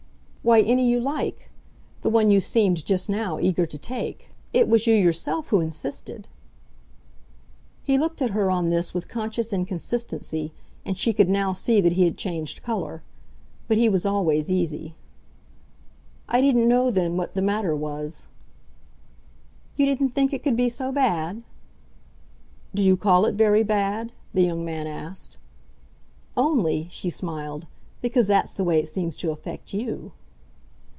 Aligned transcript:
"Why, 0.43 0.61
any 0.61 0.89
you 0.89 0.99
like 0.99 1.51
the 2.01 2.09
one 2.09 2.31
you 2.31 2.39
seemed 2.39 2.83
just 2.83 3.09
now 3.11 3.37
eager 3.39 3.67
to 3.67 3.77
take. 3.77 4.29
It 4.53 4.67
was 4.67 4.87
you 4.87 4.95
yourself 4.95 5.49
who 5.49 5.61
insisted." 5.61 6.27
He 7.83 7.99
looked 7.99 8.23
at 8.23 8.31
her 8.31 8.49
on 8.49 8.71
this 8.71 8.91
with 8.91 9.07
conscious 9.07 9.53
inconsistency, 9.53 10.51
and 10.83 10.97
she 10.97 11.13
could 11.13 11.29
now 11.29 11.53
see 11.53 11.79
that 11.81 11.91
he 11.91 12.05
had 12.05 12.17
changed 12.17 12.63
colour. 12.63 13.03
But 13.67 13.77
he 13.77 13.87
was 13.87 14.03
always 14.03 14.49
easy. 14.49 14.95
"I 16.27 16.41
didn't 16.41 16.67
know 16.67 16.89
then 16.89 17.17
what 17.17 17.35
the 17.35 17.43
matter 17.43 17.75
was." 17.75 18.25
"You 19.75 19.85
didn't 19.85 20.09
think 20.09 20.33
it 20.33 20.41
could 20.41 20.57
be 20.57 20.69
so 20.69 20.91
bad?" 20.91 21.43
"Do 22.73 22.83
you 22.83 22.97
call 22.97 23.27
it 23.27 23.35
very 23.35 23.61
bad?" 23.63 24.11
the 24.33 24.41
young 24.43 24.65
man 24.65 24.87
asked. 24.87 25.37
"Only," 26.35 26.87
she 26.89 27.11
smiled, 27.11 27.67
"because 28.01 28.25
that's 28.25 28.55
the 28.55 28.63
way 28.63 28.79
it 28.79 28.89
seems 28.89 29.15
to 29.17 29.29
affect 29.29 29.71
YOU." 29.71 30.13